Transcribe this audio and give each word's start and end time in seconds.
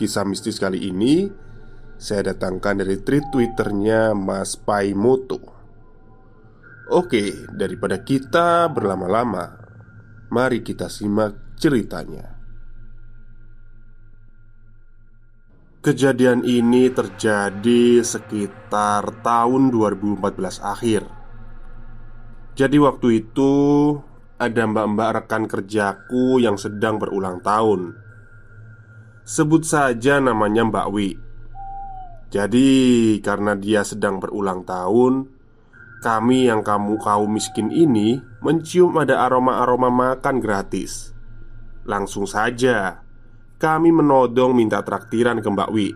Kisah 0.00 0.24
mistis 0.24 0.56
kali 0.56 0.88
ini 0.88 1.28
saya 2.00 2.32
datangkan 2.32 2.80
dari 2.80 3.04
tweet 3.04 3.28
twitternya 3.28 4.16
Mas 4.16 4.56
Paimoto. 4.56 5.36
Oke, 6.88 7.44
daripada 7.52 8.00
kita 8.00 8.72
berlama-lama 8.72 9.60
Mari 10.32 10.64
kita 10.64 10.88
simak 10.88 11.58
ceritanya. 11.60 12.38
Kejadian 15.84 16.48
ini 16.48 16.88
terjadi 16.88 18.00
sekitar 18.00 19.20
tahun 19.26 19.68
2014 19.68 20.64
akhir. 20.64 21.02
Jadi 22.56 22.76
waktu 22.80 23.26
itu 23.26 23.52
ada 24.40 24.64
mbak-mbak 24.64 25.10
rekan 25.18 25.44
kerjaku 25.44 26.40
yang 26.40 26.56
sedang 26.56 26.96
berulang 26.96 27.44
tahun 27.44 28.09
Sebut 29.24 29.62
saja 29.62 30.18
namanya 30.18 30.64
Mbak 30.66 30.88
Wi. 30.90 31.08
Jadi 32.30 32.68
karena 33.20 33.58
dia 33.58 33.82
sedang 33.82 34.22
berulang 34.22 34.62
tahun 34.62 35.26
Kami 35.98 36.46
yang 36.46 36.62
kamu 36.62 37.02
kaum 37.02 37.26
miskin 37.26 37.74
ini 37.74 38.22
Mencium 38.38 38.94
ada 38.94 39.26
aroma-aroma 39.26 39.90
makan 39.90 40.38
gratis. 40.38 41.10
Langsung 41.84 42.30
saja 42.30 43.02
Kami 43.58 43.90
menodong 43.90 44.54
minta 44.54 44.80
traktiran 44.80 45.42
ke 45.42 45.48
Mbak 45.50 45.70
Wi. 45.74 45.88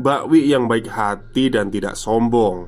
Mbak 0.00 0.22
Wi 0.32 0.40
yang 0.48 0.66
baik 0.66 0.90
hati 0.90 1.52
dan 1.52 1.68
tidak 1.70 1.94
sombong 1.94 2.66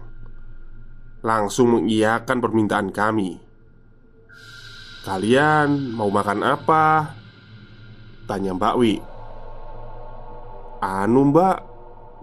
Langsung 1.26 1.74
mengiyakan 1.74 2.38
permintaan 2.38 2.94
kami. 2.94 3.42
Kalian 5.03 5.91
mau 5.91 6.06
makan 6.06 6.42
apa? 6.47 7.14
Tanya 8.26 8.53
Mbak 8.59 8.75
Wi. 8.82 8.94
Anu 10.82 11.32
mbak 11.32 11.56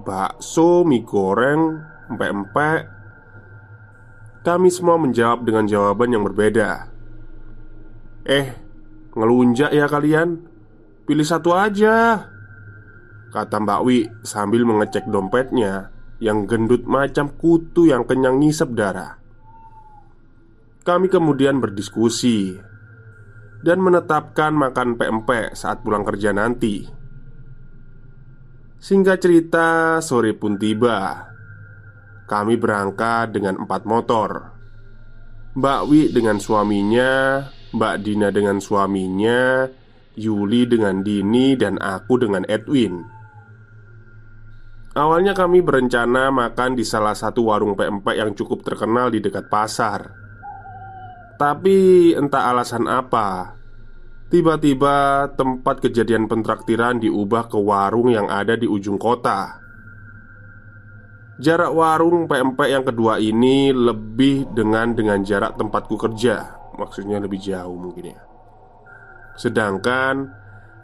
Bakso, 0.04 0.84
mie 0.84 1.02
goreng, 1.08 1.80
empek-empek. 2.12 2.82
Kami 4.44 4.68
semua 4.68 5.00
menjawab 5.00 5.48
dengan 5.48 5.64
jawaban 5.64 6.12
yang 6.12 6.28
berbeda. 6.28 6.92
Eh, 8.28 8.52
ngelunjak 9.16 9.72
ya 9.72 9.88
kalian? 9.88 10.44
Pilih 11.04 11.28
satu 11.28 11.52
aja 11.52 12.28
Kata 13.36 13.60
Mbak 13.60 13.82
Wi 13.84 14.08
sambil 14.24 14.64
mengecek 14.64 15.04
dompetnya 15.12 15.92
Yang 16.24 16.56
gendut 16.56 16.84
macam 16.88 17.28
kutu 17.36 17.92
yang 17.92 18.08
kenyang 18.08 18.40
ngisep 18.40 18.72
darah. 18.72 19.20
Kami 20.88 21.12
kemudian 21.12 21.60
berdiskusi 21.60 22.56
dan 23.64 23.80
menetapkan 23.80 24.52
makan 24.52 25.00
PMP 25.00 25.56
saat 25.56 25.82
pulang 25.82 26.04
kerja 26.04 26.36
nanti. 26.36 26.84
Singkat 28.84 29.18
cerita, 29.24 29.70
sore 30.04 30.36
pun 30.36 30.60
tiba. 30.60 31.32
Kami 32.28 32.60
berangkat 32.60 33.32
dengan 33.32 33.64
empat 33.64 33.88
motor. 33.88 34.52
Mbak 35.56 35.82
Wi 35.88 36.12
dengan 36.12 36.44
suaminya, 36.44 37.40
Mbak 37.72 37.96
Dina 38.04 38.28
dengan 38.36 38.60
suaminya, 38.60 39.72
Yuli 40.20 40.68
dengan 40.68 41.00
Dini, 41.00 41.56
dan 41.56 41.80
aku 41.80 42.20
dengan 42.20 42.44
Edwin. 42.52 43.00
Awalnya 44.94 45.34
kami 45.34 45.66
berencana 45.66 46.30
makan 46.30 46.78
di 46.78 46.86
salah 46.86 47.18
satu 47.18 47.50
warung 47.50 47.74
PMP 47.74 48.14
yang 48.14 48.36
cukup 48.38 48.62
terkenal 48.62 49.10
di 49.10 49.24
dekat 49.24 49.50
pasar. 49.50 50.23
Tapi 51.44 52.16
entah 52.16 52.56
alasan 52.56 52.88
apa 52.88 53.60
Tiba-tiba 54.32 55.28
tempat 55.36 55.84
kejadian 55.84 56.32
pentraktiran 56.32 57.04
diubah 57.04 57.52
ke 57.52 57.60
warung 57.60 58.10
yang 58.10 58.32
ada 58.32 58.56
di 58.58 58.66
ujung 58.66 58.98
kota. 58.98 59.62
Jarak 61.38 61.70
warung 61.70 62.26
PMP 62.26 62.72
yang 62.72 62.82
kedua 62.82 63.22
ini 63.22 63.70
lebih 63.70 64.50
dengan 64.56 64.98
dengan 64.98 65.22
jarak 65.22 65.54
tempatku 65.60 66.00
kerja. 66.00 66.50
Maksudnya 66.82 67.22
lebih 67.22 67.38
jauh 67.38 67.78
mungkin 67.78 68.18
ya. 68.18 68.22
Sedangkan 69.38 70.34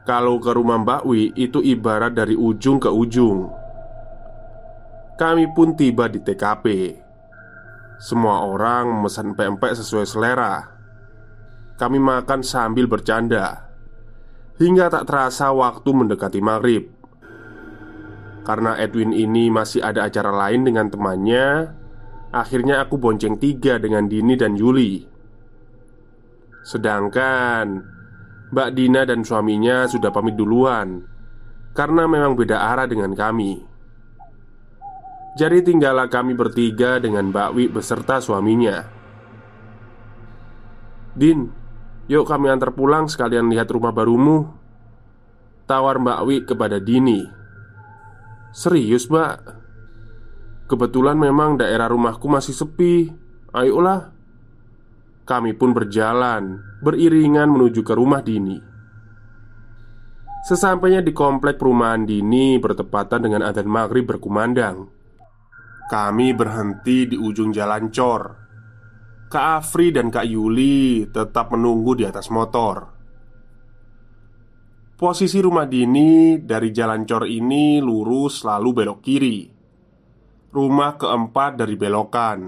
kalau 0.06 0.38
ke 0.38 0.53
rumah 0.53 0.78
Mbak 0.86 1.02
Wi 1.09 1.34
itu 1.34 1.58
ibarat 1.64 2.14
dari 2.14 2.38
ujung 2.38 2.78
ke 2.78 2.91
ujung. 2.94 3.50
Kami 5.18 5.50
pun 5.58 5.74
tiba 5.74 6.06
di 6.06 6.22
TKP 6.22 6.66
semua 8.00 8.48
orang 8.48 8.88
memesan 8.88 9.36
pempek 9.36 9.76
sesuai 9.76 10.08
selera. 10.08 10.72
Kami 11.76 12.00
makan 12.00 12.44
sambil 12.44 12.88
bercanda 12.88 13.68
Hingga 14.60 14.92
tak 14.92 15.08
terasa 15.08 15.52
waktu 15.56 15.88
mendekati 15.96 16.40
maghrib. 16.44 16.92
Karena 18.44 18.76
Edwin 18.76 19.16
ini 19.16 19.48
masih 19.48 19.84
ada 19.84 20.08
acara 20.08 20.32
lain 20.32 20.64
dengan 20.68 20.88
temannya 20.88 21.76
Akhirnya 22.32 22.84
aku 22.84 22.96
bonceng 23.00 23.35
tiga 23.40 23.79
dengan 23.79 24.08
Dini 24.08 24.35
dan 24.40 24.56
Yuli. 24.56 25.03
Sedangkan 26.64 27.84
Mbak 28.50 28.70
Dina 28.76 29.03
dan 29.03 29.23
suaminya 29.23 29.85
sudah 29.85 30.09
pamit 30.12 30.35
duluan 30.35 31.06
Karena 31.72 32.09
memang 32.09 32.35
beda 32.35 32.59
arah 32.59 32.90
dengan 32.90 33.14
kami 33.14 33.69
jadi 35.37 35.61
tinggallah 35.61 36.09
kami 36.09 36.34
bertiga 36.34 36.97
dengan 36.97 37.29
Mbak 37.29 37.49
Wi 37.53 37.66
beserta 37.70 38.17
suaminya. 38.17 38.81
Din, 41.14 41.52
yuk 42.09 42.26
kami 42.26 42.49
antar 42.49 42.73
pulang 42.73 43.05
sekalian 43.05 43.52
lihat 43.52 43.70
rumah 43.70 43.93
barumu. 43.93 44.49
Tawar 45.70 46.02
Mbak 46.02 46.20
Wi 46.26 46.35
kepada 46.49 46.81
Dini. 46.81 47.22
Serius 48.49 49.05
mbak? 49.05 49.61
Kebetulan 50.66 51.22
memang 51.22 51.61
daerah 51.61 51.85
rumahku 51.85 52.25
masih 52.25 52.58
sepi. 52.58 53.14
Ayolah. 53.53 54.09
Kami 55.29 55.53
pun 55.53 55.78
berjalan 55.78 56.58
Beriringan 56.82 57.53
menuju 57.53 57.85
ke 57.85 57.93
rumah 57.93 58.25
Dini. 58.25 58.58
Sesampainya 60.49 61.05
di 61.05 61.14
komplek 61.14 61.61
perumahan 61.61 62.09
Dini 62.09 62.58
Bertepatan 62.58 63.29
dengan 63.29 63.46
adzan 63.46 63.70
maghrib 63.70 64.09
berkumandang 64.09 64.98
Kami 65.90 66.38
berhenti 66.38 67.09
di 67.09 67.18
ujung 67.18 67.50
jalan 67.50 67.90
cor. 67.90 68.22
Kak 69.26 69.66
Afri 69.66 69.90
dan 69.90 70.14
Kak 70.14 70.22
Yuli 70.22 71.09
tetap 71.09 71.50
menunggu 71.50 71.97
di 71.97 72.06
atas 72.06 72.30
motor. 72.30 72.94
Posisi 74.94 75.41
rumah 75.41 75.66
Dini 75.66 76.38
dari 76.46 76.70
jalan 76.70 77.09
cor 77.09 77.26
ini 77.26 77.82
lurus 77.82 78.46
lalu 78.46 78.70
belok 78.70 79.00
kiri. 79.02 79.50
Rumah 80.53 80.91
keempat 81.02 81.58
dari 81.58 81.74
belokan. 81.74 82.40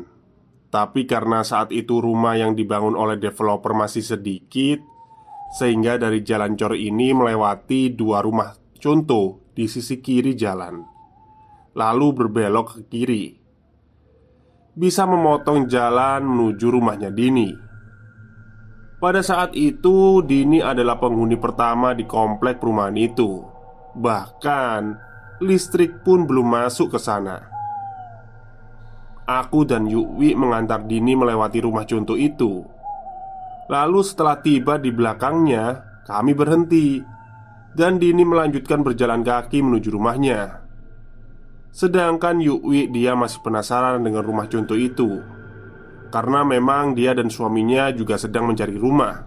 Tapi 0.70 1.10
karena 1.10 1.42
saat 1.42 1.74
itu 1.74 1.98
rumah 1.98 2.38
yang 2.38 2.54
dibangun 2.54 2.94
oleh 2.94 3.18
developer 3.18 3.74
masih 3.74 4.06
sedikit, 4.06 4.80
sehingga 5.58 5.98
dari 5.98 6.22
jalan 6.22 6.54
cor 6.54 6.78
ini 6.78 7.12
melewati 7.12 7.92
dua 7.92 8.22
rumah 8.22 8.54
contoh 8.82 9.52
di 9.52 9.68
sisi 9.68 10.00
kiri 10.00 10.32
jalan, 10.34 10.80
lalu 11.76 12.08
berbelok 12.16 12.80
ke 12.80 12.82
kiri. 12.92 13.26
Bisa 14.72 15.04
memotong 15.04 15.68
jalan 15.68 16.24
menuju 16.24 16.68
rumahnya 16.72 17.12
Dini. 17.12 17.52
Pada 19.02 19.20
saat 19.26 19.58
itu, 19.58 20.22
Dini 20.22 20.62
adalah 20.62 21.02
penghuni 21.02 21.36
pertama 21.36 21.92
di 21.98 22.06
komplek 22.06 22.62
perumahan 22.62 22.96
itu. 22.96 23.42
Bahkan, 23.98 24.82
listrik 25.42 26.06
pun 26.06 26.30
belum 26.30 26.48
masuk 26.48 26.96
ke 26.96 27.00
sana. 27.02 27.42
Aku 29.26 29.66
dan 29.66 29.90
Yukwi 29.90 30.38
mengantar 30.38 30.86
Dini 30.86 31.18
melewati 31.18 31.60
rumah 31.66 31.84
contoh 31.84 32.16
itu. 32.16 32.62
Lalu 33.68 34.00
setelah 34.06 34.38
tiba 34.40 34.78
di 34.78 34.92
belakangnya, 34.94 35.82
kami 36.06 36.32
berhenti 36.38 37.02
dan 37.74 37.98
Dini 37.98 38.22
melanjutkan 38.22 38.84
berjalan 38.86 39.26
kaki 39.26 39.64
menuju 39.64 39.90
rumahnya. 39.96 40.61
Sedangkan 41.72 42.44
Yukwi 42.44 42.92
dia 42.92 43.16
masih 43.16 43.40
penasaran 43.40 44.04
dengan 44.04 44.28
rumah 44.28 44.46
contoh 44.52 44.76
itu. 44.76 45.24
Karena 46.12 46.44
memang 46.44 46.92
dia 46.92 47.16
dan 47.16 47.32
suaminya 47.32 47.88
juga 47.96 48.20
sedang 48.20 48.52
mencari 48.52 48.76
rumah. 48.76 49.24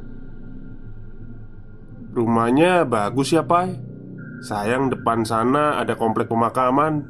Rumahnya 2.13 2.85
bagus 2.85 3.33
ya 3.33 3.43
Pai. 3.49 3.73
Sayang 4.45 4.93
depan 4.93 5.25
sana 5.25 5.81
ada 5.81 5.97
komplek 5.97 6.29
pemakaman. 6.29 7.01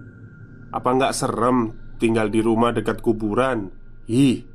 Apa 0.70 0.94
nggak 0.94 1.12
serem 1.12 1.74
tinggal 1.98 2.30
di 2.30 2.38
rumah 2.38 2.70
dekat 2.70 3.02
kuburan? 3.02 3.74
Ih 4.06 4.46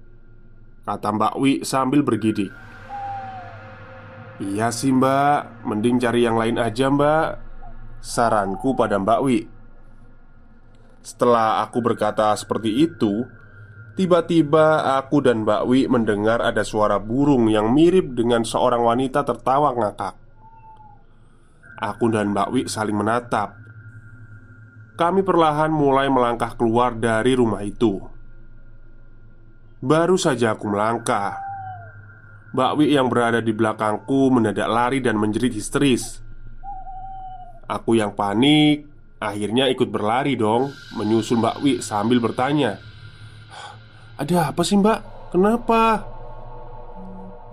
Kata 0.87 1.11
Mbak 1.11 1.33
Wi 1.43 1.53
sambil 1.67 2.01
bergidik. 2.01 2.49
Iya 4.39 4.71
sih 4.71 4.95
mbak. 4.95 5.67
Mending 5.67 5.99
cari 5.99 6.23
yang 6.23 6.39
lain 6.39 6.55
aja 6.55 6.87
mbak. 6.87 7.37
Saranku 7.99 8.71
pada 8.73 8.95
Mbak 8.95 9.19
Wi 9.27 9.58
Setelah 11.01 11.63
aku 11.63 11.79
berkata 11.79 12.31
seperti 12.35 12.85
itu 12.85 13.25
Tiba-tiba 13.99 14.95
aku 14.95 15.19
dan 15.19 15.43
Mbak 15.43 15.63
Wi 15.67 15.91
mendengar 15.91 16.39
ada 16.39 16.63
suara 16.63 17.03
burung 17.03 17.51
yang 17.51 17.75
mirip 17.75 18.15
dengan 18.15 18.47
seorang 18.47 18.79
wanita 18.79 19.27
tertawa 19.27 19.75
ngakak. 19.75 20.15
Aku 21.83 22.07
dan 22.07 22.31
Mbak 22.31 22.47
Wi 22.55 22.61
saling 22.71 22.95
menatap. 22.95 23.59
Kami 24.95 25.19
perlahan 25.19 25.67
mulai 25.67 26.07
melangkah 26.07 26.55
keluar 26.55 26.95
dari 26.95 27.35
rumah 27.35 27.59
itu. 27.59 27.99
Baru 29.83 30.15
saja 30.15 30.55
aku 30.55 30.71
melangkah 30.71 31.35
Mbak 32.55 32.71
Wi 32.79 32.95
yang 32.95 33.11
berada 33.11 33.43
di 33.43 33.51
belakangku 33.51 34.31
mendadak 34.31 34.71
lari 34.71 35.03
dan 35.03 35.19
menjerit 35.19 35.51
histeris. 35.51 36.23
Aku 37.67 37.99
yang 37.99 38.15
panik, 38.15 38.88
akhirnya 39.19 39.67
ikut 39.67 39.91
berlari 39.91 40.39
dong, 40.39 40.71
menyusul 40.95 41.43
Mbak 41.43 41.55
Wi 41.59 41.73
sambil 41.83 42.23
bertanya, 42.23 42.79
"Ada 44.15 44.55
apa 44.55 44.63
sih, 44.63 44.79
Mbak? 44.79 45.31
Kenapa?" 45.35 46.07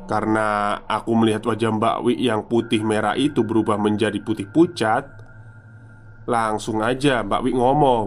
Karena 0.06 0.78
aku 0.86 1.10
melihat 1.18 1.42
wajah 1.42 1.74
Mbak 1.74 1.96
Wi 2.06 2.14
yang 2.22 2.46
putih 2.46 2.86
merah 2.86 3.18
itu 3.18 3.42
berubah 3.42 3.74
menjadi 3.74 4.22
putih 4.22 4.46
pucat, 4.46 5.02
langsung 6.30 6.78
aja 6.86 7.26
Mbak 7.26 7.42
Wi 7.42 7.52
ngomong, 7.58 8.06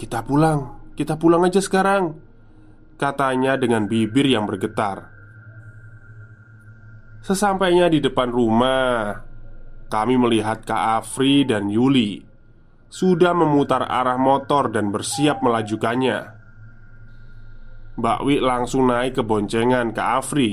"Kita 0.00 0.24
pulang, 0.24 0.92
kita 0.96 1.20
pulang 1.20 1.44
aja 1.44 1.60
sekarang," 1.60 2.16
katanya 2.96 3.60
dengan 3.60 3.84
bibir 3.84 4.24
yang 4.24 4.48
bergetar. 4.48 5.12
Sesampainya 7.20 7.92
di 7.92 8.00
depan 8.00 8.32
rumah, 8.32 9.20
kami 9.92 10.16
melihat 10.16 10.64
Kak 10.64 11.04
Afri 11.04 11.44
dan 11.44 11.68
Yuli 11.68 12.29
sudah 12.90 13.30
memutar 13.30 13.86
arah 13.86 14.18
motor 14.18 14.66
dan 14.74 14.90
bersiap 14.90 15.46
melajukannya. 15.46 16.34
Mbak 17.94 18.18
Wi 18.26 18.42
langsung 18.42 18.90
naik 18.90 19.14
ke 19.14 19.22
boncengan 19.22 19.94
Kak 19.94 20.26
Afri. 20.26 20.50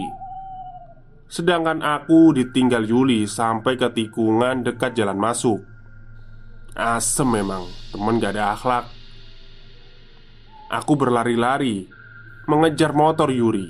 Sedangkan 1.27 1.81
aku 1.81 2.31
ditinggal 2.37 2.87
Yuli 2.87 3.25
sampai 3.25 3.75
ke 3.75 3.89
tikungan 3.91 4.63
dekat 4.63 4.95
jalan 4.95 5.17
masuk. 5.17 5.65
Asem 6.77 7.25
memang, 7.25 7.65
temen 7.89 8.21
gak 8.21 8.37
ada 8.37 8.53
akhlak. 8.53 8.85
Aku 10.69 10.93
berlari-lari 10.93 11.89
mengejar 12.45 12.93
motor 12.93 13.33
Yuri. 13.33 13.65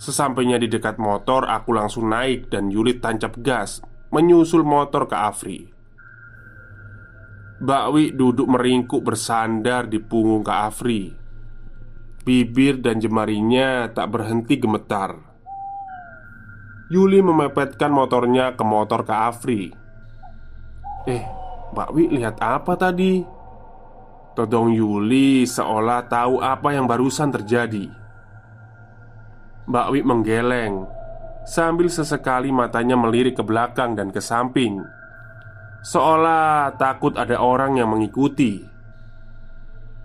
Sesampainya 0.00 0.56
di 0.56 0.66
dekat 0.66 0.96
motor, 0.96 1.46
aku 1.46 1.76
langsung 1.76 2.08
naik 2.08 2.48
dan 2.50 2.72
Yuli 2.72 2.98
tancap 2.98 3.38
gas 3.44 3.78
Menyusul 4.10 4.62
motor 4.62 5.10
ke 5.10 5.16
Afri 5.18 5.73
Bakwi 7.64 8.12
duduk 8.12 8.44
meringkuk 8.44 9.00
bersandar 9.00 9.88
di 9.88 9.96
punggung 9.96 10.44
ke 10.44 10.52
Afri. 10.52 11.08
Bibir 12.20 12.76
dan 12.84 13.00
jemarinya 13.00 13.88
tak 13.88 14.12
berhenti 14.12 14.60
gemetar. 14.60 15.16
Yuli 16.92 17.24
memepetkan 17.24 17.88
motornya 17.88 18.52
ke 18.52 18.64
motor 18.68 19.08
ke 19.08 19.14
Afri. 19.16 19.62
Eh, 21.08 21.24
Bakwi 21.72 22.12
lihat 22.12 22.36
apa 22.44 22.76
tadi? 22.76 23.24
Todong 24.36 24.76
Yuli 24.76 25.48
seolah 25.48 26.04
tahu 26.04 26.44
apa 26.44 26.76
yang 26.76 26.84
barusan 26.84 27.32
terjadi. 27.32 27.88
Mbak 29.64 29.86
Wi 29.88 30.00
menggeleng 30.04 30.84
Sambil 31.48 31.88
sesekali 31.88 32.52
matanya 32.52 32.96
melirik 32.96 33.36
ke 33.36 33.44
belakang 33.44 33.96
dan 33.96 34.12
ke 34.12 34.20
samping 34.20 34.84
Seolah 35.84 36.80
takut 36.80 37.12
ada 37.12 37.36
orang 37.36 37.76
yang 37.76 37.92
mengikuti. 37.92 38.64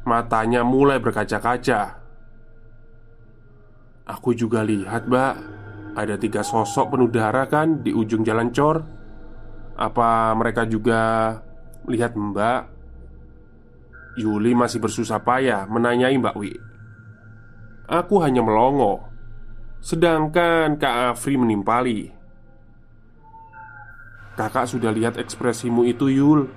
Matanya 0.03 0.67
mulai 0.67 0.99
berkaca-kaca. 0.99 1.95
Aku 4.03 4.35
juga 4.35 4.59
lihat 4.67 5.07
mbak. 5.07 5.35
Ada 5.95 6.19
tiga 6.19 6.43
sosok 6.43 6.95
penuh 6.95 7.07
darah 7.07 7.47
kan 7.47 7.79
di 7.79 7.95
ujung 7.95 8.27
jalan 8.27 8.51
cor. 8.51 8.83
Apa 9.79 10.35
mereka 10.35 10.67
juga 10.67 11.31
lihat 11.87 12.11
mbak? 12.11 12.75
Yuli 14.19 14.51
masih 14.51 14.83
bersusah 14.83 15.23
payah 15.23 15.63
menanyai 15.63 16.19
Mbak 16.19 16.35
Wi. 16.35 16.51
Aku 17.87 18.19
hanya 18.19 18.43
melongo. 18.43 19.07
Sedangkan 19.79 20.75
Kak 20.75 21.15
Afri 21.15 21.39
menimpali 21.39 22.18
Kakak 24.39 24.71
sudah 24.71 24.95
lihat 24.95 25.19
ekspresimu 25.19 25.83
itu 25.83 26.07
Yul. 26.07 26.47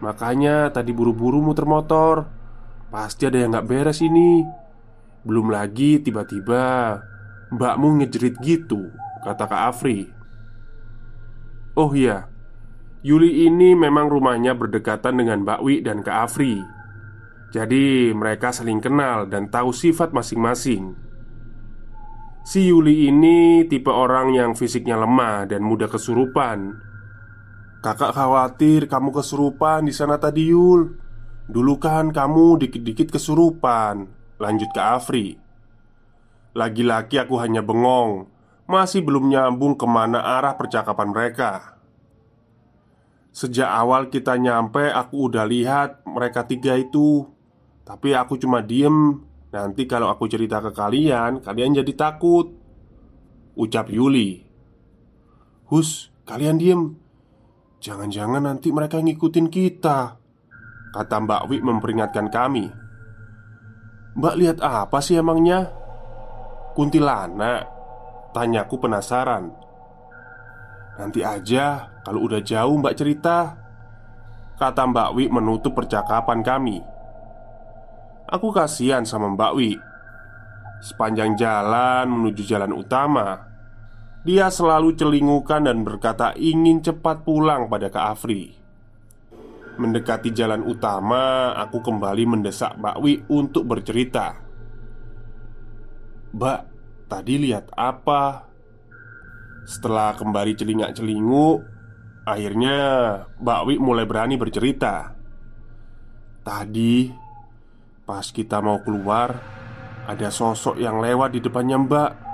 Makanya 0.00 0.72
tadi 0.72 0.96
buru-buru 0.96 1.44
muter 1.44 1.68
motor 1.68 2.24
Pasti 2.88 3.28
ada 3.28 3.36
yang 3.36 3.52
gak 3.52 3.68
beres 3.68 4.00
ini. 4.00 4.40
Belum 5.20 5.52
lagi 5.52 6.00
tiba-tiba 6.00 6.96
Mbakmu 7.52 8.00
ngejerit 8.00 8.40
gitu 8.40 8.88
Kata 9.20 9.44
Kak 9.44 9.62
Afri. 9.68 10.08
Oh 11.76 11.92
iya 11.92 12.32
Yuli 13.04 13.44
ini 13.44 13.76
memang 13.76 14.08
rumahnya 14.08 14.56
berdekatan 14.56 15.20
dengan 15.20 15.44
Mbak 15.44 15.60
Wi 15.60 15.84
dan 15.84 16.00
Kak 16.00 16.32
Afri. 16.32 16.58
Jadi 17.54 18.10
mereka 18.16 18.50
saling 18.50 18.82
kenal 18.82 19.30
dan 19.30 19.46
tahu 19.46 19.70
sifat 19.70 20.10
masing-masing. 20.10 20.96
Si 22.42 22.66
Yuli 22.66 23.06
ini 23.06 23.66
tipe 23.70 23.94
orang 23.94 24.34
yang 24.34 24.58
fisiknya 24.58 24.98
lemah 24.98 25.46
dan 25.46 25.62
mudah 25.62 25.86
kesurupan. 25.86 26.74
Kakak 27.86 28.18
khawatir 28.18 28.90
kamu 28.90 29.14
kesurupan 29.14 29.86
di 29.86 29.94
sana 29.94 30.18
tadi 30.18 30.50
Yul. 30.50 30.90
Dulu 31.46 31.78
kan 31.78 32.10
kamu 32.10 32.58
dikit-dikit 32.66 33.14
kesurupan. 33.14 34.10
Lanjut 34.42 34.74
ke 34.74 34.82
Afri. 34.82 35.38
Lagi-lagi 36.50 37.22
aku 37.22 37.38
hanya 37.38 37.62
bengong, 37.62 38.26
masih 38.66 39.06
belum 39.06 39.30
nyambung 39.30 39.78
ke 39.78 39.86
mana 39.86 40.18
arah 40.18 40.58
percakapan 40.58 41.14
mereka. 41.14 41.78
Sejak 43.30 43.70
awal 43.70 44.10
kita 44.10 44.34
nyampe, 44.34 44.90
aku 44.90 45.30
udah 45.30 45.46
lihat 45.46 46.02
mereka 46.10 46.42
tiga 46.42 46.74
itu, 46.74 47.22
tapi 47.86 48.18
aku 48.18 48.34
cuma 48.34 48.66
diem 48.66 49.22
Nanti 49.54 49.86
kalau 49.86 50.10
aku 50.10 50.26
cerita 50.26 50.58
ke 50.58 50.74
kalian, 50.74 51.38
kalian 51.38 51.78
jadi 51.78 51.92
takut 51.94 52.50
Ucap 53.54 53.94
Yuli 53.94 54.42
Hus, 55.70 56.10
kalian 56.26 56.58
diem 56.58 57.05
Jangan-jangan 57.80 58.42
nanti 58.42 58.72
mereka 58.72 58.98
ngikutin 58.98 59.48
kita 59.52 60.26
Kata 60.96 61.16
Mbak 61.20 61.42
Wi 61.52 61.60
memperingatkan 61.60 62.32
kami. 62.32 62.72
Mbak 64.16 64.34
lihat 64.40 64.58
apa 64.64 64.96
sih 65.04 65.20
emangnya? 65.20 65.68
Kuntilanak 66.72 67.68
Tanyaku 68.32 68.80
penasaran. 68.80 69.52
Nanti 70.96 71.20
aja 71.20 71.92
kalau 72.00 72.24
udah 72.24 72.40
jauh 72.40 72.80
mbak 72.80 72.96
cerita 72.96 73.60
Kata 74.56 74.88
Mbak 74.88 75.12
Wi 75.12 75.24
menutup 75.28 75.76
percakapan 75.76 76.40
kami. 76.40 76.80
Aku 78.24 78.48
kasihan 78.56 79.04
sama 79.04 79.28
Mbak 79.36 79.52
Wi 79.52 79.76
Sepanjang 80.80 81.36
jalan 81.36 82.08
menuju 82.08 82.40
jalan 82.44 82.72
utama 82.72 83.55
Dia 84.26 84.50
selalu 84.50 84.98
celingukan 84.98 85.70
dan 85.70 85.86
berkata 85.86 86.34
ingin 86.34 86.82
cepat 86.82 87.22
pulang 87.22 87.70
pada 87.70 87.86
Kak 87.86 88.06
Afri 88.18 88.66
Mendekati 89.76 90.32
jalan 90.32 90.64
utama, 90.64 91.52
aku 91.52 91.84
kembali 91.84 92.24
mendesak 92.24 92.80
Mbak 92.80 92.96
Wi 93.04 93.20
untuk 93.28 93.68
bercerita. 93.68 94.40
Mbak, 96.32 96.60
tadi 97.12 97.34
lihat 97.36 97.68
apa? 97.76 98.48
Setelah 99.68 100.16
kembali 100.16 100.56
celingak-celinguk, 100.56 101.58
akhirnya 102.24 102.78
Mbak 103.36 103.60
Wi 103.68 103.74
mulai 103.76 104.08
berani 104.08 104.40
bercerita. 104.40 105.12
Tadi, 106.40 107.12
pas 108.08 108.24
kita 108.32 108.64
mau 108.64 108.80
keluar, 108.80 109.28
ada 110.08 110.32
sosok 110.32 110.80
yang 110.80 111.04
lewat 111.04 111.36
di 111.36 111.44
depannya 111.44 111.76
Mbak. 111.84 112.25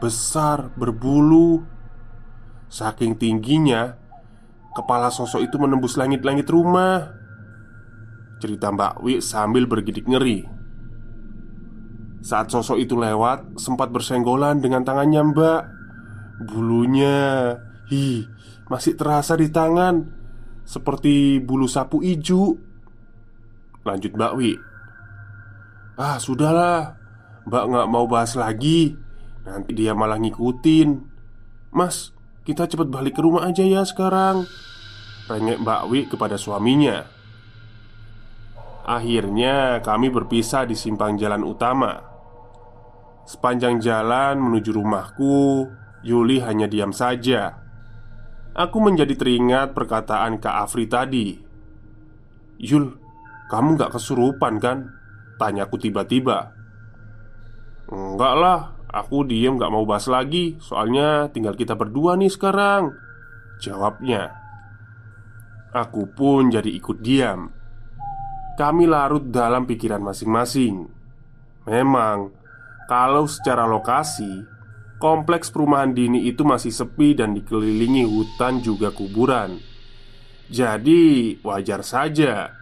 Besar, 0.00 0.72
berbulu. 0.74 1.62
Saking 2.70 3.18
tingginya, 3.20 4.00
Kepala 4.70 5.10
sosok 5.10 5.42
itu 5.42 5.58
menembus 5.58 5.98
langit-langit 5.98 6.46
rumah. 6.46 7.10
Cerita 8.38 8.70
Mbak 8.70 9.02
Wi 9.02 9.18
sambil 9.18 9.66
bergidik 9.66 10.06
ngeri. 10.06 10.46
Saat 12.20 12.52
sosok 12.52 12.76
itu 12.76 13.00
lewat 13.00 13.56
Sempat 13.56 13.88
bersenggolan 13.90 14.62
dengan 14.62 14.86
tangannya 14.86 15.20
mbak. 15.32 15.62
Bulunya 16.46 17.52
Hi, 17.90 18.24
masih 18.68 18.96
terasa 18.96 19.36
di 19.36 19.52
tangan 19.52 20.04
Seperti 20.64 21.40
bulu 21.40 21.68
sapu 21.68 22.00
ijo 22.00 22.56
Lanjut 23.84 24.12
Mbak 24.12 24.32
Wi. 24.36 24.52
Ah 25.96 26.16
sudahlah. 26.20 26.96
Mbak 27.48 27.64
nggak 27.72 27.88
mau 27.88 28.04
bahas 28.04 28.36
lagi 28.36 28.94
Nanti 29.46 29.72
dia 29.72 29.96
malah 29.96 30.20
ngikutin. 30.20 30.88
Mas 31.72 32.12
kita 32.44 32.66
cepat 32.66 32.88
balik 32.90 33.16
ke 33.16 33.22
rumah 33.22 33.46
aja 33.46 33.62
ya 33.62 33.86
sekarang. 33.86 34.44
Rengek 35.30 35.62
Mbak 35.62 35.82
Wi 35.88 36.00
kepada 36.10 36.34
suaminya. 36.34 37.06
Akhirnya 38.82 39.78
kami 39.84 40.10
berpisah 40.10 40.66
di 40.66 40.74
simpang 40.74 41.14
jalan 41.14 41.46
utama. 41.46 42.02
Sepanjang 43.28 43.78
jalan 43.78 44.42
menuju 44.42 44.74
rumahku 44.74 45.70
Yuli 46.02 46.40
hanya 46.40 46.64
diam 46.64 46.90
saja. 46.96 47.60
Aku 48.56 48.82
menjadi 48.82 49.14
teringat 49.14 49.76
perkataan 49.76 50.42
Kak 50.42 50.66
Afri 50.66 50.90
tadi. 50.90 51.38
Yul, 52.58 52.90
kamu 53.52 53.78
gak 53.78 53.94
kesurupan 53.94 54.58
kan? 54.58 54.90
Tanyaku 55.38 55.76
tiba-tiba. 55.78 56.52
Enggak 57.86 58.34
lah, 58.36 58.60
Aku 58.90 59.22
diem 59.22 59.54
gak 59.54 59.70
mau 59.70 59.86
bahas 59.86 60.10
lagi. 60.10 60.58
Soalnya 60.58 61.30
tinggal 61.30 61.54
kita 61.54 61.78
berdua 61.78 62.18
nih 62.18 62.30
sekarang. 62.30 62.90
Jawabnya 63.62 64.34
Aku 65.70 66.10
pun 66.10 66.50
jadi 66.50 66.66
ikut 66.66 66.98
diam. 66.98 67.46
Kami 68.58 68.90
larut 68.90 69.30
dalam 69.30 69.70
pikiran 69.70 70.02
masing-masing. 70.02 70.90
Memang 71.70 72.34
Kalau 72.90 73.30
secara 73.30 73.70
lokasi 73.70 74.58
Kompleks 75.00 75.48
perumahan 75.48 75.96
dini 75.96 76.28
itu 76.28 76.44
masih 76.44 76.68
sepi 76.68 77.16
dan 77.16 77.32
dikelilingi 77.32 78.04
hutan 78.04 78.60
juga 78.60 78.92
kuburan. 78.92 79.56
Jadi 80.52 81.38
wajar 81.40 81.80
saja 81.80 82.52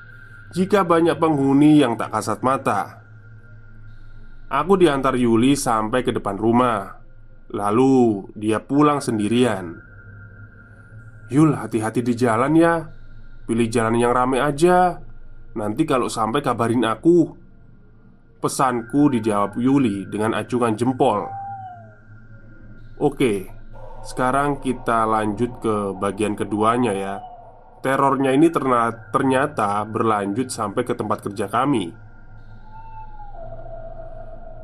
Jika 0.54 0.86
banyak 0.86 1.18
penghuni 1.18 1.82
yang 1.82 1.98
tak 1.98 2.14
kasat 2.14 2.38
mata 2.46 2.97
Aku 4.48 4.80
diantar 4.80 5.12
Yuli 5.12 5.52
sampai 5.52 6.00
ke 6.00 6.08
depan 6.08 6.40
rumah. 6.40 7.04
Lalu 7.52 8.32
dia 8.32 8.64
pulang 8.64 8.96
sendirian. 8.96 9.76
Yul 11.28 11.52
hati-hati 11.52 12.00
di 12.00 12.16
jalan 12.16 12.56
ya. 12.56 12.80
Pilih 13.44 13.68
jalan 13.68 14.00
yang 14.00 14.16
rame 14.16 14.40
aja. 14.40 15.04
Nanti 15.52 15.84
kalau 15.84 16.08
sampai 16.08 16.40
kabarin 16.40 16.84
aku 16.88 17.28
Pesanku 18.38 19.10
dijawab 19.10 19.58
Yuli 19.58 20.06
dengan 20.06 20.30
acungan 20.30 20.78
jempol. 20.78 21.26
Oke 23.02 23.50
Sekarang 24.06 24.62
kita 24.62 25.04
lanjut 25.04 25.58
ke 25.60 25.92
bagian 25.98 26.38
keduanya 26.38 26.94
ya. 26.94 27.14
Terornya 27.82 28.32
ini 28.32 28.48
ternyata 28.48 29.82
berlanjut 29.84 30.48
sampai 30.48 30.86
ke 30.86 30.94
tempat 30.94 31.20
kerja 31.26 31.50
kami 31.50 32.07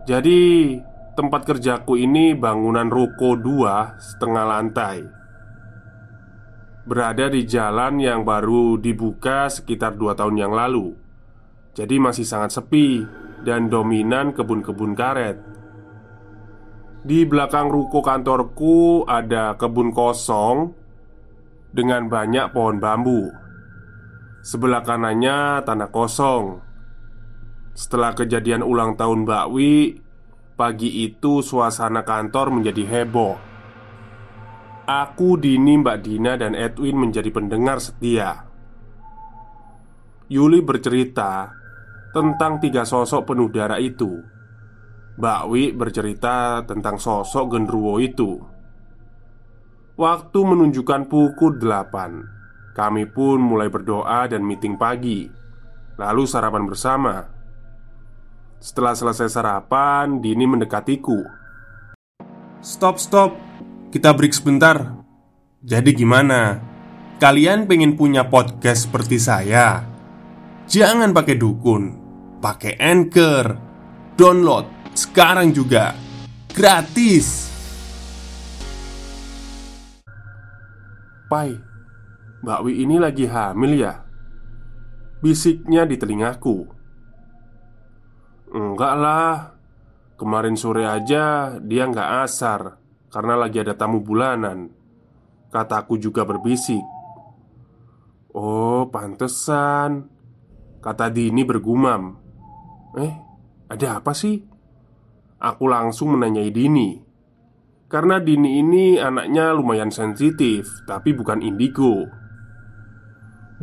jadi 0.05 0.41
tempat 1.17 1.49
kerjaku 1.49 1.97
ini 1.97 2.37
bangunan 2.37 2.93
ruko 2.93 3.41
dua 3.41 3.97
setengah 3.97 4.45
lantai. 4.45 4.99
Berada 6.85 7.33
di 7.33 7.49
jalan 7.49 7.97
yang 7.97 8.29
baru 8.29 8.77
dibuka 8.77 9.49
sekitar 9.49 9.97
dua 9.97 10.13
tahun 10.13 10.37
yang 10.37 10.53
lalu. 10.53 10.93
Jadi 11.73 11.97
masih 11.97 12.29
sangat 12.29 12.53
sepi 12.53 13.01
dan 13.49 13.73
dominan 13.73 14.37
kebun-kebun 14.37 14.93
karet. 14.93 15.41
Di 17.01 17.25
belakang 17.25 17.73
ruko 17.73 18.05
kantorku 18.05 19.05
ada 19.05 19.61
kebun 19.61 19.93
kosong 19.93 20.73
Dengan 21.75 22.07
banyak 22.07 22.55
pohon 22.55 22.79
bambu. 22.79 23.35
Sebelah 24.45 24.85
kanannya 24.85 25.65
tanah 25.67 25.91
kosong 25.91 26.74
setelah 27.75 28.15
kejadian 28.15 28.63
ulang 28.63 28.95
tahun 28.95 29.27
Mbak 29.27 29.47
Wi 29.53 30.05
Pagi 30.55 31.03
itu 31.03 31.43
suasana 31.43 32.07
kantor 32.07 32.55
menjadi 32.55 32.87
heboh. 32.87 33.35
Aku, 34.87 35.35
Dini, 35.35 35.83
Mbak 35.83 35.99
Dina, 35.99 36.39
dan 36.39 36.55
Edwin 36.55 36.95
menjadi 36.95 37.27
pendengar 37.35 37.83
setia. 37.83 38.47
Yuli 40.31 40.63
bercerita 40.63 41.51
tentang 42.15 42.63
tiga 42.63 42.87
sosok 42.87 43.35
penuh 43.35 43.51
darah 43.51 43.83
itu. 43.83 44.23
Mbak 45.19 45.43
Wi 45.51 45.75
bercerita 45.75 46.63
tentang 46.63 47.03
sosok 47.03 47.59
genruwo 47.59 47.99
itu. 47.99 48.39
Waktu 49.99 50.39
menunjukkan 50.39 51.11
pukul 51.11 51.59
8 51.59 52.79
Kami 52.79 53.11
pun 53.11 53.43
mulai 53.43 53.67
berdoa 53.67 54.31
dan 54.31 54.47
meeting 54.47 54.79
pagi. 54.79 55.27
Lalu 55.99 56.23
sarapan 56.31 56.67
bersama 56.67 57.34
setelah 58.65 58.97
selesai 58.97 59.29
sarapan, 59.29 60.25
Dini 60.25 60.49
mendekatiku. 60.49 61.21
Stop, 62.65 62.97
stop. 62.97 63.37
Kita 63.93 64.17
break 64.17 64.33
sebentar. 64.33 65.05
Jadi 65.61 65.93
gimana? 65.93 66.65
Kalian 67.21 67.69
pengen 67.69 67.93
punya 67.93 68.25
podcast 68.25 68.89
seperti 68.89 69.21
saya? 69.21 69.85
Jangan 70.65 71.13
pakai 71.13 71.37
dukun, 71.37 71.93
pakai 72.41 72.81
Anchor. 72.81 73.47
Download 74.17 74.65
sekarang 74.97 75.53
juga. 75.53 75.93
Gratis. 76.49 77.53
Pai, 81.29 81.53
Mbak 82.41 82.61
Wi 82.65 82.73
ini 82.81 82.97
lagi 82.97 83.29
hamil 83.29 83.77
ya? 83.77 84.01
Bisiknya 85.21 85.85
di 85.85 85.97
telingaku 86.01 86.84
Enggak 88.55 88.95
lah. 88.95 89.35
Kemarin 90.15 90.55
sore 90.55 90.87
aja 90.87 91.59
dia 91.59 91.91
nggak 91.91 92.23
asar 92.23 92.79
Karena 93.11 93.35
lagi 93.35 93.59
ada 93.59 93.75
tamu 93.75 93.99
bulanan. 93.99 94.71
Kataku 95.51 95.99
juga 95.99 96.23
berbisik. 96.23 96.83
Oh 98.35 98.87
pantesan. 98.91 100.07
Kata 100.79 101.11
Dini 101.11 101.43
bergumam. 101.47 102.15
Eh 102.99 103.15
ada 103.71 103.99
apa 103.99 104.15
sih? 104.15 104.39
Aku 105.39 105.67
langsung 105.67 106.15
menanyai 106.15 106.51
Dini. 106.51 106.99
Karena 107.87 108.19
Dini 108.19 108.59
ini 108.59 108.99
anaknya 108.99 109.55
lumayan 109.55 109.95
sensitif 109.95 110.67
Tapi 110.87 111.15
bukan 111.15 111.39
indigo. 111.39 112.07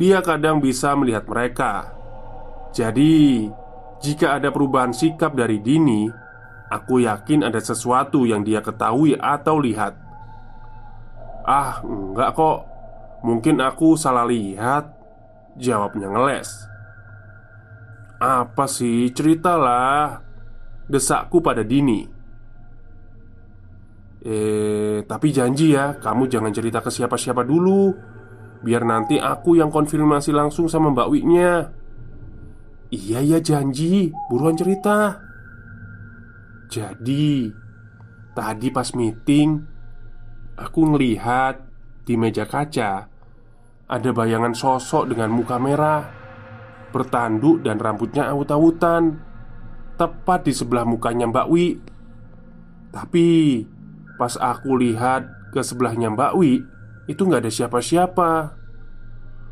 Dia 0.00 0.24
kadang 0.24 0.64
bisa 0.64 0.96
melihat 0.96 1.28
mereka. 1.28 1.92
Jadi 2.72 3.44
jika 4.02 4.34
ada 4.34 4.50
perubahan 4.50 4.90
sikap 4.90 5.38
dari 5.38 5.62
Dini, 5.62 6.10
aku 6.68 7.06
yakin 7.06 7.46
ada 7.46 7.62
sesuatu 7.62 8.26
yang 8.26 8.42
dia 8.42 8.58
ketahui 8.58 9.14
atau 9.14 9.62
lihat. 9.62 9.94
Ah, 11.46 11.78
enggak 11.86 12.34
kok. 12.34 12.58
Mungkin 13.22 13.62
aku 13.62 13.94
salah 13.94 14.26
lihat. 14.26 14.90
Jawabnya 15.54 16.10
ngeles. 16.10 16.50
Apa 18.18 18.66
sih? 18.66 19.06
Ceritalah. 19.14 20.18
Desakku 20.90 21.38
pada 21.38 21.62
Dini 21.62 22.02
Eh, 24.22 25.02
tapi 25.02 25.34
janji 25.34 25.74
ya, 25.74 25.98
kamu 25.98 26.30
jangan 26.30 26.54
cerita 26.54 26.78
ke 26.78 26.94
siapa-siapa 26.94 27.42
dulu 27.42 27.90
Biar 28.62 28.86
nanti 28.86 29.18
aku 29.18 29.58
yang 29.58 29.66
konfirmasi 29.74 30.30
langsung 30.30 30.70
sama 30.70 30.94
Mbak 30.94 31.08
Wiknya 31.10 31.50
Iya 32.92 33.24
ya 33.24 33.38
janji, 33.40 34.12
buruan 34.28 34.52
cerita. 34.52 35.16
Jadi, 36.68 37.48
tadi 38.32 38.68
pas 38.72 38.88
meeting 38.96 39.60
Aku 40.56 40.88
ngelihat 40.88 41.60
di 42.08 42.16
meja 42.16 42.48
kaca 42.48 43.12
Ada 43.88 44.10
bayangan 44.12 44.56
sosok 44.56 45.12
dengan 45.12 45.36
muka 45.36 45.60
merah 45.60 46.08
Bertanduk 46.88 47.60
dan 47.60 47.76
rambutnya 47.76 48.32
awut-awutan 48.32 49.20
Tepat 50.00 50.48
di 50.48 50.52
sebelah 50.56 50.88
mukanya 50.88 51.28
Mbak 51.28 51.48
Wi. 51.52 51.76
Tapi 52.88 53.28
Pas 54.16 54.32
aku 54.40 54.80
lihat 54.80 55.52
ke 55.52 55.60
sebelahnya 55.60 56.08
Mbak 56.08 56.32
Wi 56.40 56.64
Itu 57.04 57.28
nggak 57.28 57.44
ada 57.44 57.52
siapa-siapa. 57.52 58.32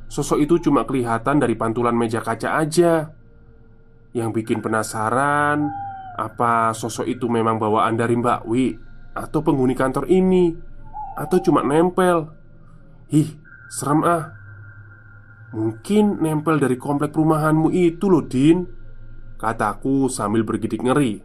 Sosok 0.08 0.40
itu 0.40 0.56
cuma 0.68 0.88
kelihatan 0.88 1.36
dari 1.36 1.52
pantulan 1.52 1.92
meja 1.92 2.24
kaca 2.24 2.56
aja 2.64 3.19
Yang 4.10 4.42
bikin 4.42 4.58
penasaran 4.58 5.70
Apa 6.18 6.74
sosok 6.74 7.06
itu 7.06 7.30
memang 7.30 7.62
bawaan 7.62 7.94
dari 7.94 8.18
Mbak 8.18 8.40
Wi 8.50 8.74
Atau 9.14 9.42
penghuni 9.46 9.74
kantor 9.78 10.10
ini? 10.10 10.54
Atau 11.14 11.42
cuma 11.42 11.60
nempel? 11.62 12.30
Ih, 13.10 13.34
serem 13.70 14.06
ah. 14.06 14.34
Mungkin 15.50 16.22
nempel 16.22 16.62
dari 16.62 16.78
komplek 16.78 17.10
perumahanmu 17.10 17.74
itu 17.74 18.06
loh 18.06 18.22
Din 18.22 18.80
Kataku 19.40 20.12
sambil 20.12 20.44
bergidik 20.44 20.84
ngeri. 20.84 21.16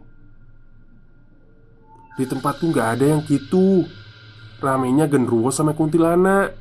Di 2.16 2.24
tempatku 2.24 2.72
nggak 2.72 2.88
ada 2.96 3.04
yang 3.12 3.20
gitu. 3.28 3.84
Ramenya 4.56 5.04
genruwo 5.04 5.52
sama 5.52 5.76
kuntilanak. 5.76 6.56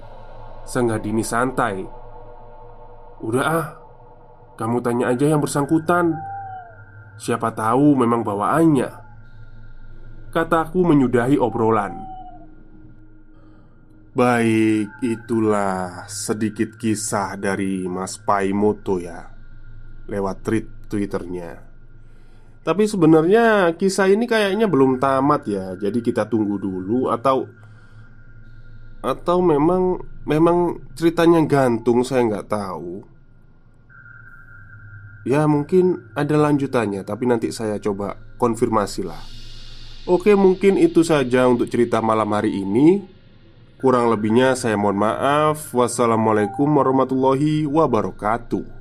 Seenggak 0.67 1.07
dini 1.07 1.23
santai. 1.23 1.79
Udah 3.23 3.43
ah 3.47 3.67
Kamu 4.55 4.79
tanya 4.79 5.11
aja 5.11 5.27
yang 5.27 5.43
bersangkutan 5.43 6.15
Siapa 7.15 7.51
tahu 7.51 7.95
memang 7.95 8.23
bawaannya 8.23 8.91
Kataku 10.31 10.83
menyudahi 10.83 11.39
obrolan 11.39 11.95
Baik, 14.15 14.95
itulah 15.03 16.07
sedikit 16.07 16.79
kisah 16.79 17.35
dari 17.35 17.83
Mas 17.87 18.15
Paimoto 18.15 18.99
ya 18.99 19.27
Lewat 20.07 20.43
tweet 20.43 20.67
Twitternya 20.87 21.65
tapi 22.65 22.89
sebenarnya 22.89 23.77
kisah 23.77 24.09
ini 24.09 24.25
kayaknya 24.25 24.65
belum 24.65 24.97
tamat 24.97 25.45
ya. 25.45 25.77
Jadi 25.77 26.01
kita 26.01 26.25
tunggu 26.25 26.57
dulu 26.57 27.13
atau 27.13 27.45
atau 29.05 29.37
memang 29.37 30.01
memang 30.25 30.89
ceritanya 30.97 31.45
gantung 31.45 32.01
saya 32.01 32.25
nggak 32.25 32.49
tahu. 32.49 33.05
Ya 35.25 35.49
mungkin 35.49 36.05
ada 36.13 36.37
lanjutannya 36.37 37.01
tapi 37.01 37.25
nanti 37.25 37.49
saya 37.49 37.81
coba 37.81 38.21
konfirmasi 38.37 39.01
lah. 39.01 39.17
Oke 40.05 40.37
mungkin 40.37 40.77
itu 40.77 41.01
saja 41.01 41.49
untuk 41.49 41.65
cerita 41.65 41.97
malam 41.97 42.29
hari 42.29 42.61
ini. 42.61 43.01
Kurang 43.81 44.13
lebihnya 44.13 44.53
saya 44.53 44.77
mohon 44.77 45.01
maaf. 45.01 45.73
Wassalamualaikum 45.73 46.69
warahmatullahi 46.77 47.65
wabarakatuh 47.65 48.74